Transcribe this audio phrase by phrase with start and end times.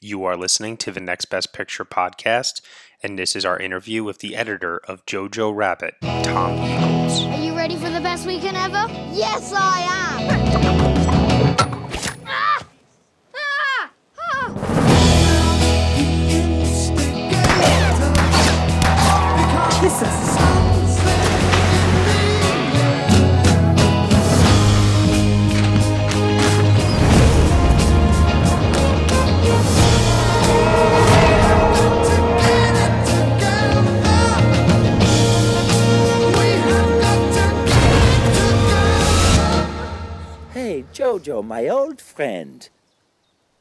[0.00, 2.60] You are listening to the Next Best Picture podcast,
[3.02, 7.24] and this is our interview with the editor of Jojo Rabbit, Tom Eagles.
[7.24, 8.86] Are you ready for the best weekend ever?
[9.12, 11.07] Yes, I am.
[41.28, 42.66] Hey, Jojo, my old friend.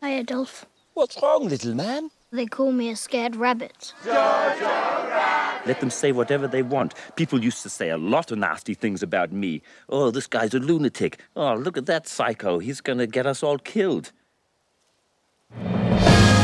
[0.01, 0.65] Hi, Adolf.
[0.93, 2.11] What's wrong, little man?
[2.31, 3.93] They call me a scared rabbit.
[4.05, 6.93] Let them say whatever they want.
[7.17, 9.61] People used to say a lot of nasty things about me.
[9.89, 11.19] Oh, this guy's a lunatic.
[11.35, 12.59] Oh, look at that psycho.
[12.59, 14.13] He's gonna get us all killed.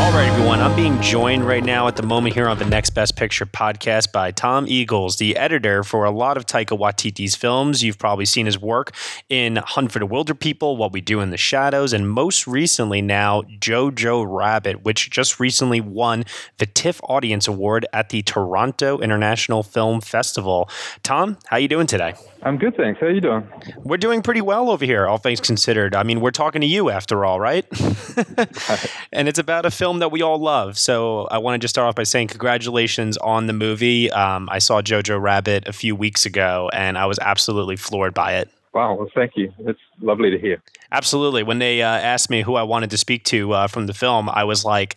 [0.03, 0.59] All right, everyone.
[0.59, 4.11] I'm being joined right now at the moment here on the Next Best Picture podcast
[4.11, 7.81] by Tom Eagles, the editor for a lot of Taika Waititi's films.
[7.81, 8.93] You've probably seen his work
[9.29, 13.43] in Hunt for the Wilderpeople, What We Do in the Shadows, and most recently now
[13.43, 16.25] Jojo Rabbit, which just recently won
[16.57, 20.69] the TIFF Audience Award at the Toronto International Film Festival.
[21.03, 22.13] Tom, how you doing today?
[22.45, 22.99] I'm good, thanks.
[22.99, 23.47] How are you doing?
[23.77, 25.95] We're doing pretty well over here, all things considered.
[25.95, 27.65] I mean, we're talking to you after all, right?
[29.13, 30.77] and it's about a film that we all love.
[30.77, 34.11] So I want to just start off by saying congratulations on the movie.
[34.11, 38.33] Um, I saw Jojo Rabbit a few weeks ago, and I was absolutely floored by
[38.35, 38.49] it.
[38.73, 39.53] Wow, well, thank you.
[39.59, 40.61] It's lovely to hear.
[40.91, 41.43] Absolutely.
[41.43, 44.29] When they uh, asked me who I wanted to speak to uh, from the film,
[44.29, 44.95] I was like,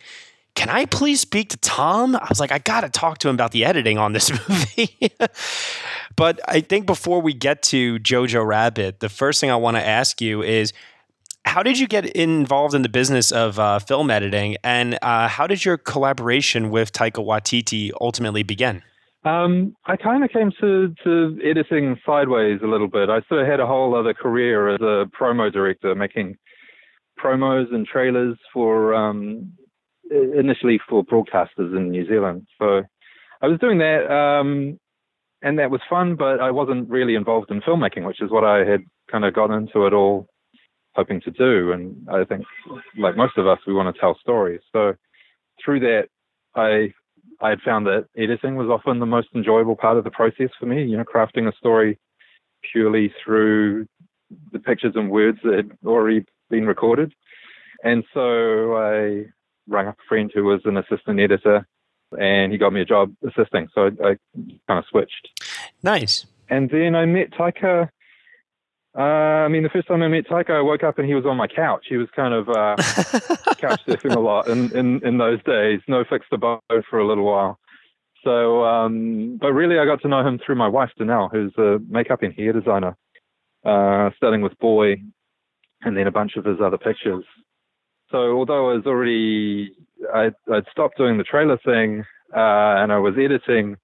[0.57, 2.15] can I please speak to Tom?
[2.15, 5.11] I was like, I got to talk to him about the editing on this movie.
[6.15, 9.87] but I think before we get to Jojo Rabbit, the first thing I want to
[9.87, 10.73] ask you is
[11.45, 15.45] how did you get involved in the business of uh, film editing and uh, how
[15.45, 18.81] did your collaboration with Taika Waititi ultimately begin?
[19.25, 23.11] Um, I kind of came to, to editing sideways a little bit.
[23.11, 26.35] I sort of had a whole other career as a promo director, making
[27.23, 29.51] promos and trailers for um,
[30.11, 32.47] initially for broadcasters in New Zealand.
[32.59, 32.83] So
[33.41, 34.79] I was doing that, um,
[35.41, 38.59] and that was fun, but I wasn't really involved in filmmaking, which is what I
[38.65, 38.81] had
[39.11, 40.27] kind of got into it all
[40.95, 41.71] hoping to do.
[41.71, 42.43] And I think,
[42.97, 44.61] like most of us, we want to tell stories.
[44.71, 44.93] So
[45.63, 46.07] through that,
[46.55, 46.93] I
[47.39, 50.65] I had found that editing was often the most enjoyable part of the process for
[50.65, 50.83] me.
[50.83, 51.99] You know, crafting a story
[52.71, 53.85] purely through
[54.51, 57.13] the pictures and words that had already been recorded.
[57.83, 59.25] And so I
[59.67, 61.67] rang up a friend who was an assistant editor,
[62.19, 63.67] and he got me a job assisting.
[63.73, 64.17] So I, I
[64.67, 65.41] kind of switched.
[65.83, 66.25] Nice.
[66.49, 67.89] And then I met Taika.
[68.97, 71.25] Uh, I mean, the first time I met Taika, I woke up and he was
[71.25, 71.85] on my couch.
[71.87, 72.75] He was kind of uh,
[73.57, 75.81] couch surfing a lot in, in, in those days.
[75.87, 77.59] No fixed abode for a little while.
[78.23, 81.79] So, um, but really, I got to know him through my wife, Danelle, who's a
[81.87, 82.97] makeup and hair designer,
[83.63, 84.97] uh, starting with Boy
[85.81, 87.23] and then a bunch of his other pictures.
[88.11, 89.73] So, although I was already,
[90.13, 93.75] I, I'd stopped doing the trailer thing uh, and I was editing,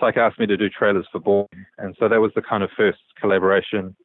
[0.00, 1.46] Taika asked me to do trailers for Boy.
[1.78, 3.96] And so that was the kind of first collaboration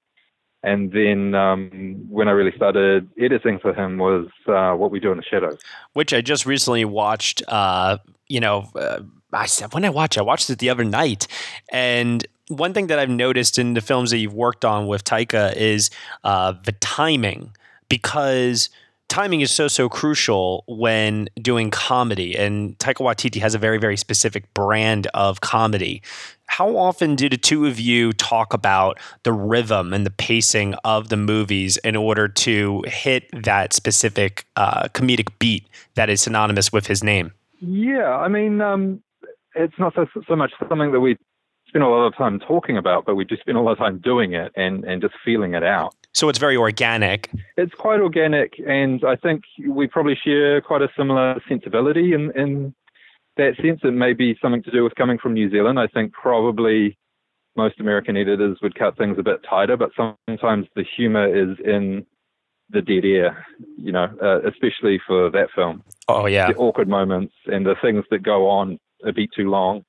[0.64, 5.12] and then um, when I really started editing for him was uh, What We Do
[5.12, 5.59] in the Shadows,
[5.94, 7.42] which I just recently watched.
[7.48, 9.00] Uh, you know, uh,
[9.31, 11.28] I said when I watched, I watched it the other night,
[11.72, 15.56] and one thing that I've noticed in the films that you've worked on with Taika
[15.56, 15.90] is
[16.24, 17.56] uh, the timing,
[17.88, 18.69] because
[19.09, 23.97] timing is so so crucial when doing comedy and Taika Waititi has a very very
[23.97, 26.02] specific brand of comedy.
[26.46, 31.09] How often do the two of you talk about the rhythm and the pacing of
[31.09, 36.88] the movies in order to hit that specific uh, comedic beat that is synonymous with
[36.88, 37.34] his name?
[37.59, 39.03] Yeah i mean um,
[39.56, 41.18] it's not so, so much something that we
[41.68, 44.00] spend a lot of time talking about but we just spend a lot of time
[44.00, 47.31] doing it and, and just feeling it out so it's very organic.
[47.56, 52.75] It's quite organic, and I think we probably share quite a similar sensibility in, in
[53.38, 53.80] that sense.
[53.83, 55.80] It may be something to do with coming from New Zealand.
[55.80, 56.98] I think probably
[57.56, 62.06] most American editors would cut things a bit tighter, but sometimes the humor is in
[62.69, 63.45] the dead air,
[63.77, 65.83] you know, uh, especially for that film.
[66.10, 66.51] Oh, yeah.
[66.51, 69.83] The awkward moments and the things that go on a bit too long.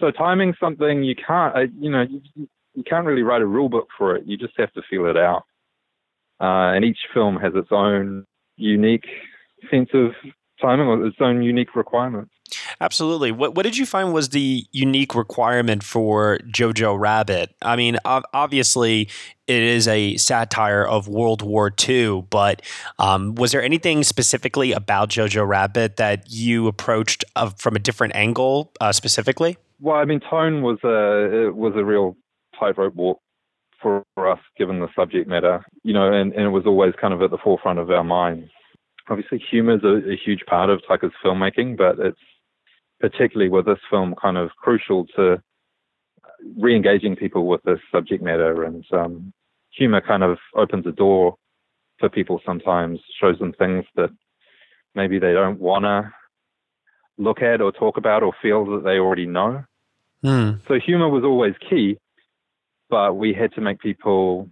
[0.00, 3.68] So timing something you can't, uh, you know, you, you can't really write a rule
[3.68, 4.24] book for it.
[4.26, 5.44] You just have to feel it out.
[6.40, 8.26] Uh, and each film has its own
[8.56, 9.06] unique
[9.70, 10.12] sense of
[10.60, 12.30] timing or its own unique requirements.
[12.80, 13.32] Absolutely.
[13.32, 17.54] What what did you find was the unique requirement for Jojo Rabbit?
[17.62, 19.08] I mean, obviously
[19.46, 22.62] it is a satire of World War II, but
[22.98, 28.14] um, was there anything specifically about Jojo Rabbit that you approached uh, from a different
[28.14, 29.56] angle uh, specifically?
[29.80, 32.16] Well, I mean, tone was a was a real
[32.58, 33.20] tightrope walk
[33.80, 37.22] for us, given the subject matter, you know, and, and it was always kind of
[37.22, 38.50] at the forefront of our minds.
[39.08, 42.18] Obviously, humor is a, a huge part of Taika's filmmaking, but it's
[43.00, 45.40] particularly with this film kind of crucial to
[46.58, 49.32] re-engaging people with this subject matter and um,
[49.70, 51.36] humor kind of opens a door
[51.98, 54.10] for people sometimes shows them things that
[54.94, 56.10] maybe they don't want to
[57.18, 59.64] look at or talk about or feel that they already know
[60.24, 60.60] mm.
[60.68, 61.98] so humor was always key
[62.88, 64.48] but we had to make people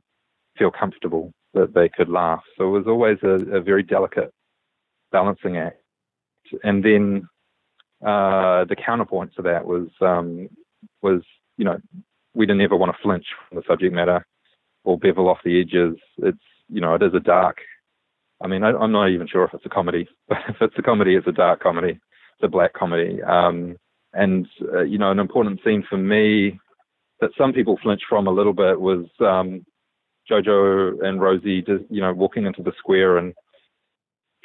[0.59, 4.33] feel comfortable that they could laugh so it was always a, a very delicate
[5.13, 5.81] balancing act
[6.63, 7.29] and then
[8.05, 10.49] uh, the counterpoint to that was um,
[11.03, 11.23] was
[11.57, 11.79] you know
[12.35, 14.27] we didn't ever want to flinch from the subject matter
[14.85, 15.97] or bevel off the edges.
[16.19, 16.39] It's
[16.69, 17.59] you know it is a dark.
[18.43, 20.83] I mean I, am not even sure if it's a comedy, but if it's a
[20.83, 21.93] comedy, it's a dark comedy.
[21.93, 23.23] It's a black comedy.
[23.23, 23.77] Um,
[24.13, 26.61] and uh, you know an important scene for me
[27.21, 29.65] that some people flinch from a little bit was um,
[30.31, 33.35] Jojo and Rosie just you know walking into the square and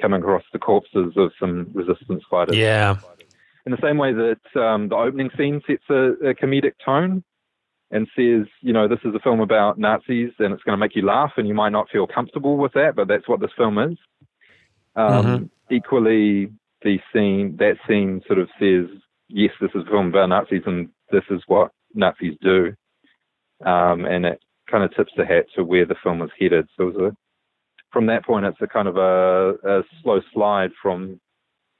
[0.02, 2.56] coming across the corpses of some resistance fighters.
[2.56, 2.98] Yeah
[3.66, 7.24] in the same way that um, the opening scene sets a, a, comedic tone
[7.92, 10.96] and says, you know, this is a film about Nazis and it's going to make
[10.96, 13.78] you laugh and you might not feel comfortable with that, but that's what this film
[13.78, 13.98] is.
[14.96, 15.76] Um, mm-hmm.
[15.76, 16.50] Equally,
[16.82, 18.86] the scene, that scene sort of says,
[19.28, 22.74] yes, this is a film about Nazis and this is what Nazis do.
[23.66, 24.40] Um, and it
[24.72, 26.68] kind of tips the hat to where the film was headed.
[26.78, 27.12] So a,
[27.92, 31.20] from that point, it's a kind of a, a slow slide from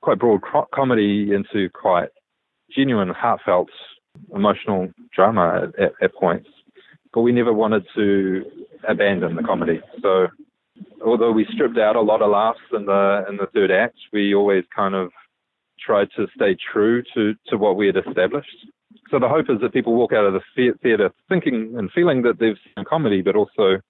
[0.02, 2.10] quite broad co- comedy into quite
[2.76, 3.70] genuine, heartfelt,
[4.36, 6.50] emotional drama at, at, points.
[7.14, 8.44] But we never wanted to
[8.88, 9.82] abandon the comedy.
[10.02, 10.28] So
[11.04, 14.36] although we stripped out a lot of laughs in the in the third act, we
[14.36, 15.12] always kind of
[15.80, 18.68] tried to stay true to, to what we had established.
[19.12, 22.40] So the hope is that people walk out of the theatre thinking and feeling that
[22.40, 23.82] they've seen comedy, but also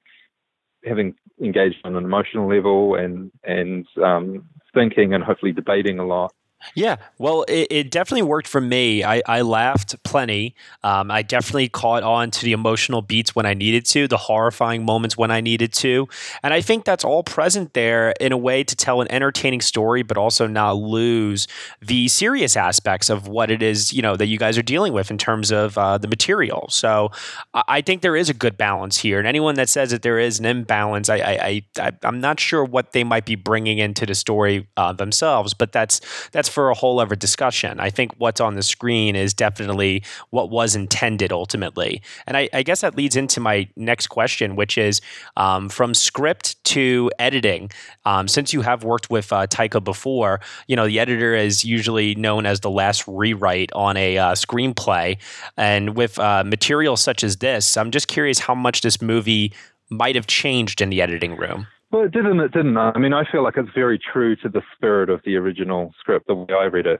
[0.86, 6.33] having engaged on an emotional level and and um, thinking and hopefully debating a lot.
[6.75, 9.03] Yeah, well, it, it, definitely worked for me.
[9.03, 10.56] I, I laughed plenty.
[10.83, 14.83] Um, I definitely caught on to the emotional beats when I needed to, the horrifying
[14.83, 16.07] moments when I needed to.
[16.44, 20.03] And I think that's all present there in a way to tell an entertaining story,
[20.03, 21.47] but also not lose
[21.81, 25.09] the serious aspects of what it is, you know, that you guys are dealing with
[25.09, 26.67] in terms of uh, the material.
[26.69, 27.09] So
[27.53, 29.17] I think there is a good balance here.
[29.17, 32.65] And anyone that says that there is an imbalance, I, I, I, am not sure
[32.65, 36.01] what they might be bringing into the story uh, themselves, but that's,
[36.31, 37.80] that's, that's for a whole other discussion.
[37.80, 42.01] I think what's on the screen is definitely what was intended ultimately.
[42.25, 45.01] And I, I guess that leads into my next question, which is
[45.38, 47.69] um, from script to editing.
[48.06, 52.16] Um, since you have worked with uh, Taika before, you know, the editor is usually
[52.16, 55.18] known as the last rewrite on a uh, screenplay.
[55.56, 59.54] And with uh, material such as this, I'm just curious how much this movie
[59.90, 61.68] might have changed in the editing room.
[61.91, 62.39] Well, it didn't.
[62.39, 62.77] It didn't.
[62.77, 66.27] I mean, I feel like it's very true to the spirit of the original script,
[66.27, 67.00] the way I read it.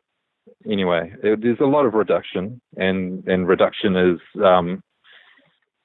[0.70, 4.82] Anyway, it, there's a lot of reduction, and and reduction is um,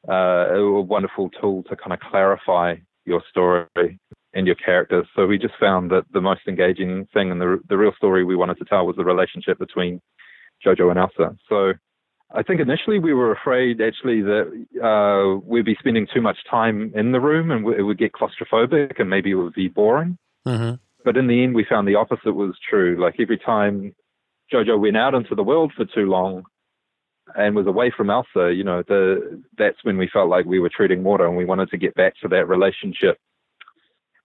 [0.09, 3.99] uh, a wonderful tool to kind of clarify your story
[4.33, 5.07] and your characters.
[5.15, 8.37] So we just found that the most engaging thing and the the real story we
[8.37, 10.01] wanted to tell was the relationship between
[10.65, 11.37] Jojo and Elsa.
[11.49, 11.75] So
[12.35, 16.93] I think initially we were afraid actually that uh, we'd be spending too much time
[16.95, 20.19] in the room and it would get claustrophobic and maybe it would be boring.
[20.47, 20.75] Mm-hmm.
[21.05, 23.01] But in the end, we found the opposite was true.
[23.01, 23.95] Like every time
[24.53, 26.43] Jojo went out into the world for too long
[27.37, 30.71] and was away from Elsa, you know, the, that's when we felt like we were
[30.75, 33.19] treading water and we wanted to get back to that relationship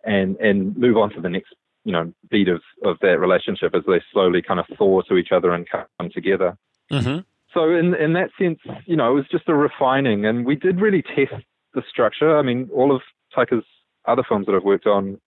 [0.06, 3.84] and and move on to the next you know beat of of that relationship as
[3.86, 6.58] they slowly kind of thaw to each other and come together.
[6.90, 7.20] Mm-hmm
[7.54, 10.82] so in in that sense, you know, it was just a refining, and we did
[10.82, 12.38] really test the structure.
[12.38, 13.02] I mean, all of
[13.36, 13.66] Taika's
[14.06, 15.20] other films that I've worked on,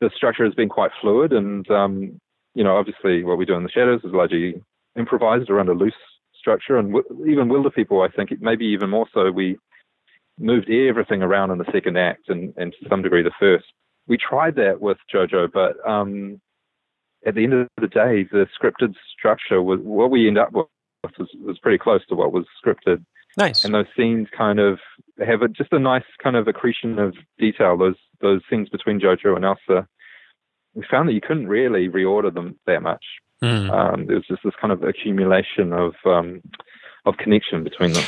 [0.00, 2.20] the structure has been quite fluid, and um,
[2.54, 4.54] you know, obviously, what we do in the shadows is largely
[4.96, 5.94] improvised around a loose
[6.36, 9.56] structure, and w- even Wilderpeople, I think, maybe even more so, we
[10.38, 13.64] moved everything around in the second act, and, and to some degree the first.
[14.06, 16.40] We tried that with JoJo, but um,
[17.26, 20.66] at the end of the day, the scripted structure was what we end up with
[21.18, 23.04] was, was pretty close to what was scripted.
[23.36, 23.64] Nice.
[23.64, 24.78] And those scenes kind of
[25.24, 27.76] have a, just a nice kind of accretion of detail.
[27.76, 29.86] Those those scenes between Jojo and Elsa,
[30.74, 33.04] we found that you couldn't really reorder them that much.
[33.42, 33.70] Mhm.
[33.70, 36.42] Um, there was just this kind of accumulation of um,
[37.04, 38.04] of connection between them.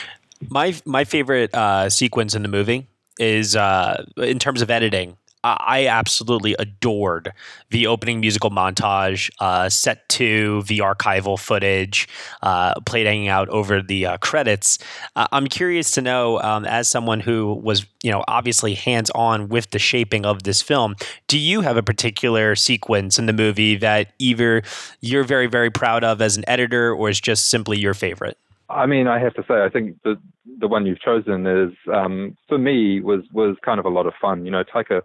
[0.48, 2.86] My my favorite uh, sequence in the movie
[3.18, 5.16] is uh, in terms of editing.
[5.58, 7.32] I absolutely adored
[7.70, 12.08] the opening musical montage, uh, set to the archival footage,
[12.42, 14.78] uh, playing out over the uh, credits.
[15.14, 19.48] Uh, I'm curious to know, um, as someone who was, you know, obviously hands on
[19.48, 20.96] with the shaping of this film,
[21.28, 24.62] do you have a particular sequence in the movie that either
[25.00, 28.38] you're very, very proud of as an editor, or is just simply your favorite?
[28.68, 30.16] I mean, I have to say, I think the
[30.58, 34.14] the one you've chosen is um, for me was was kind of a lot of
[34.20, 34.44] fun.
[34.44, 35.02] You know, Taika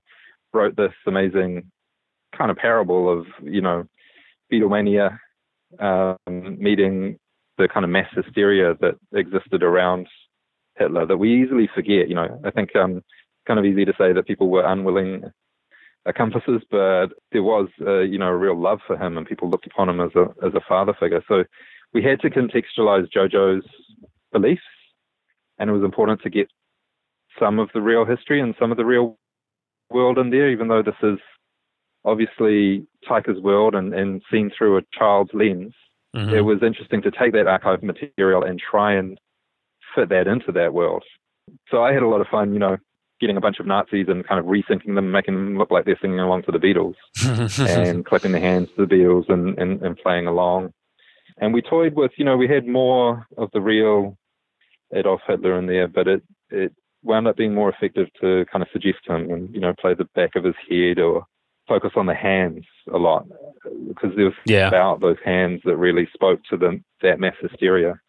[0.53, 1.71] wrote this amazing
[2.37, 3.85] kind of parable of you know
[4.51, 5.17] Beatlemania
[5.79, 6.17] um,
[6.59, 7.17] meeting
[7.57, 10.07] the kind of mass hysteria that existed around
[10.77, 12.09] Hitler that we easily forget.
[12.09, 13.01] You know, I think um,
[13.47, 15.23] kind of easy to say that people were unwilling
[16.05, 19.67] accomplices, but there was uh, you know a real love for him, and people looked
[19.67, 21.23] upon him as a as a father figure.
[21.27, 21.43] So
[21.93, 23.65] we had to contextualize JoJo's
[24.31, 24.61] beliefs,
[25.59, 26.47] and it was important to get
[27.39, 29.17] some of the real history and some of the real
[29.91, 31.19] world in there, even though this is
[32.03, 35.73] obviously Taika's world and, and seen through a child's lens.
[36.15, 36.33] Mhm.
[36.33, 39.17] It was interesting to take that archive material and try and
[39.95, 41.03] fit that into that world.
[41.69, 42.77] So I had a lot of fun, you know,
[43.19, 45.99] getting a bunch of Nazis and kind of resyncing them, making them look like they're
[46.01, 46.95] singing along to the Beatles
[47.59, 50.73] and clapping their hands to the Beatles and, and, and playing along.
[51.37, 54.17] And we toyed with, you know, we had more of the real
[54.93, 58.69] Adolf Hitler in there, but it, it wound up being more effective to kind of
[58.71, 61.25] suggest him and, you know, play the back of his head or
[61.67, 63.25] focus on the hands a lot
[63.87, 64.67] because there was Yeah.
[64.67, 67.99] about those hands that really spoke to them, that mass hysteria.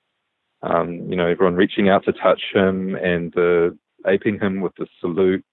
[0.63, 3.71] Um, you know, everyone reaching out to touch him and uh,
[4.07, 5.45] aping him with the salute.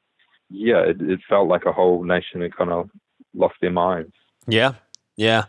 [0.50, 2.90] Yeah, it, it felt like a whole nation had kind of
[3.34, 4.14] lost their minds.
[4.48, 4.74] Yeah.
[5.20, 5.48] Yeah.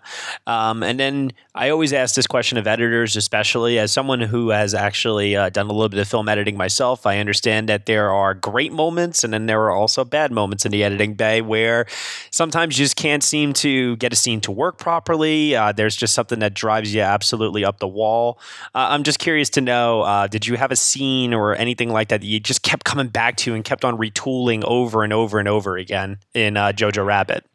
[0.49, 4.75] Um, and then I always ask this question of editors, especially as someone who has
[4.75, 7.07] actually uh, done a little bit of film editing myself.
[7.07, 10.73] I understand that there are great moments and then there are also bad moments in
[10.73, 11.87] the editing bay where
[12.33, 15.55] sometimes you just can't seem to get a scene to work properly.
[15.55, 18.41] Uh, there's just something that drives you absolutely up the wall.
[18.75, 22.09] Uh, I'm just curious to know uh, did you have a scene or anything like
[22.09, 25.39] that that you just kept coming back to and kept on retooling over and over
[25.39, 27.47] and over again in uh, Jojo Rabbit?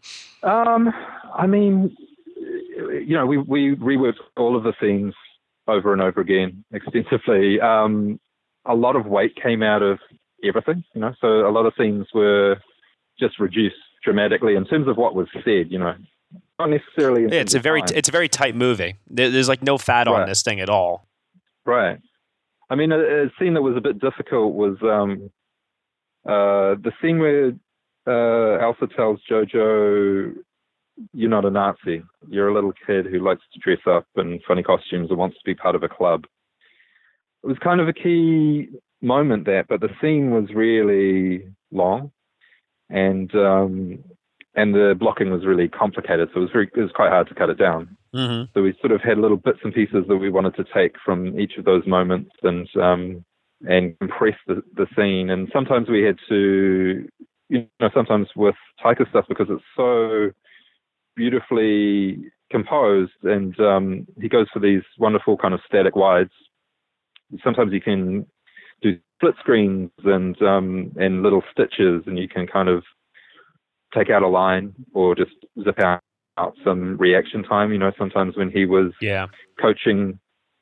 [0.44, 0.94] Um,
[1.36, 1.96] I mean,
[3.06, 5.14] you know, we we reworked all of the scenes
[5.68, 7.60] over and over again extensively.
[7.60, 8.20] Um,
[8.66, 10.00] a lot of weight came out of
[10.44, 11.14] everything, you know.
[11.22, 12.58] So a lot of scenes were
[13.20, 15.96] just reduced dramatically in terms of what was said, you know,
[16.60, 17.24] not necessarily.
[17.24, 17.98] Yeah, it's a very time.
[17.98, 18.96] it's a very tight movie.
[19.08, 21.08] There, there's like no fat on this thing at all.
[21.66, 22.00] Right.
[22.70, 25.30] I mean, a, a scene that was a bit difficult was um,
[26.26, 27.54] uh, the scene where
[28.08, 30.34] uh, Elsa tells Jojo,
[31.14, 32.04] "You're not a Nazi.
[32.28, 35.46] You're a little kid who likes to dress up in funny costumes and wants to
[35.46, 36.26] be part of a club."
[37.44, 38.70] It was kind of a key
[39.02, 42.12] moment that, but the scene was really long,
[42.90, 44.04] and um,
[44.56, 47.36] and the blocking was really complicated, so it was very it was quite hard to
[47.36, 47.98] cut it down.
[48.14, 50.96] hmm So we sort of had little bits and pieces that we wanted to take
[51.04, 53.26] from each of those moments and um,
[53.68, 55.30] and compress the, the scene.
[55.30, 57.08] And sometimes we had to,
[57.50, 60.32] you know, sometimes with Taika stuff because it's so
[61.16, 66.32] beautifully composed and um, he goes for these wonderful kind of static wides.
[67.44, 68.26] Sometimes you can
[68.82, 72.84] do split screens and um, and little stitches, and you can kind of
[73.94, 75.32] take out a line or just
[75.64, 76.02] zip out
[76.38, 77.72] out some reaction time.
[77.72, 79.28] You know, sometimes when he was Yeah.
[79.60, 80.20] coaching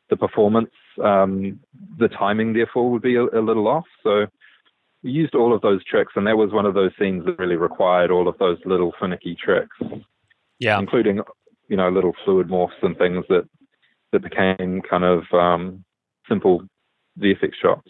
[0.09, 0.71] the performance,
[1.03, 1.59] um,
[1.97, 3.85] the timing therefore would be a, a little off.
[4.03, 4.27] So
[5.03, 7.55] we used all of those tricks, and that was one of those scenes that really
[7.55, 9.75] required all of those little finicky tricks,
[10.63, 10.79] Yeah.
[10.79, 11.19] including
[11.67, 13.47] you know little fluid morphs and things that
[14.11, 15.83] that became kind of um,
[16.29, 16.61] simple
[17.19, 17.89] VFX shots.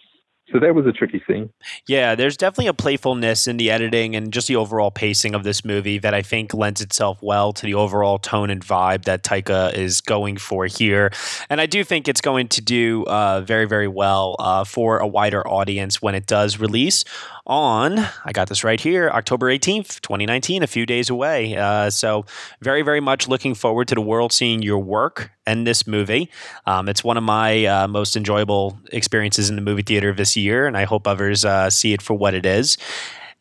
[0.52, 1.50] So that was a tricky thing.
[1.88, 5.64] Yeah, there's definitely a playfulness in the editing and just the overall pacing of this
[5.64, 9.74] movie that I think lends itself well to the overall tone and vibe that Taika
[9.74, 11.12] is going for here.
[11.50, 15.08] And I do think it's going to do uh, very, very well uh, for a
[15.08, 17.06] wider audience when it does release
[17.46, 21.58] on, I got this right here, October 18th, 2019, a few days away.
[21.58, 22.26] Uh, so,
[22.62, 26.30] very, very much looking forward to the world seeing your work and this movie.
[26.66, 30.68] Um, it's one of my uh, most enjoyable experiences in the movie theater this year,
[30.68, 32.78] and I hope others uh, see it for what it is.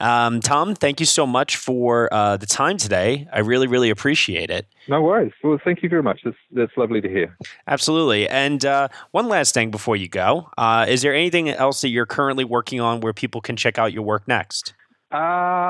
[0.00, 3.28] Um, Tom, thank you so much for uh, the time today.
[3.32, 4.66] I really, really appreciate it.
[4.88, 5.32] No worries.
[5.44, 6.22] Well, thank you very much.
[6.24, 7.36] That's, that's lovely to hear.
[7.68, 8.28] Absolutely.
[8.28, 12.06] And uh, one last thing before you go uh, is there anything else that you're
[12.06, 14.74] currently working on where people can check out your work next?
[15.12, 15.16] Uh,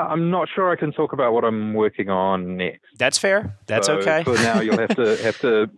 [0.09, 2.87] I'm not sure I can talk about what I'm working on next.
[2.97, 3.59] That's fair.
[3.67, 4.23] That's So okay.
[4.25, 5.69] For now, you'll have to have to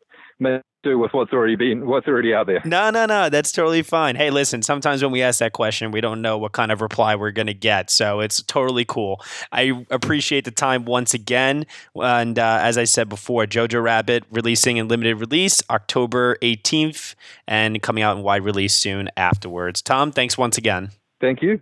[0.84, 2.60] do with what's already been what's already out there.
[2.64, 3.28] No, no, no.
[3.28, 4.14] That's totally fine.
[4.14, 7.16] Hey, listen, sometimes when we ask that question, we don't know what kind of reply
[7.16, 7.90] we're going to get.
[7.90, 9.20] So it's totally cool.
[9.50, 11.66] I appreciate the time once again.
[11.96, 17.14] And uh, as I said before, Jojo Rabbit releasing in limited release October 18th
[17.48, 19.82] and coming out in wide release soon afterwards.
[19.82, 20.90] Tom, thanks once again.
[21.20, 21.60] Thank you.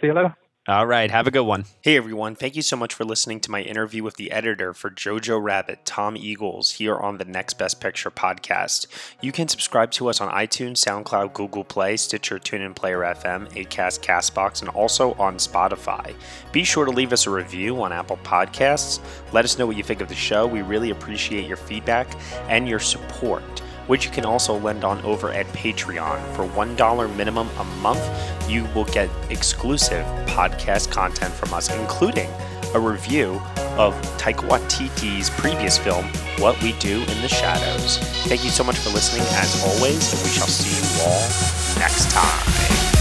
[0.00, 0.36] See you later.
[0.70, 1.10] All right.
[1.10, 1.64] Have a good one.
[1.80, 2.36] Hey, everyone.
[2.36, 5.84] Thank you so much for listening to my interview with the editor for Jojo Rabbit,
[5.84, 8.86] Tom Eagles, here on the Next Best Picture podcast.
[9.20, 13.98] You can subscribe to us on iTunes, SoundCloud, Google Play, Stitcher, TuneIn Player FM, Acast,
[14.04, 16.14] Castbox, and also on Spotify.
[16.52, 19.00] Be sure to leave us a review on Apple Podcasts.
[19.32, 20.46] Let us know what you think of the show.
[20.46, 22.06] We really appreciate your feedback
[22.48, 26.20] and your support which you can also lend on over at Patreon.
[26.34, 28.02] For $1 minimum a month,
[28.48, 32.30] you will get exclusive podcast content from us, including
[32.74, 33.40] a review
[33.76, 36.04] of Taika Waititi's previous film,
[36.38, 37.98] What We Do in the Shadows.
[38.26, 42.10] Thank you so much for listening, as always, and we shall see you all next
[42.10, 42.99] time.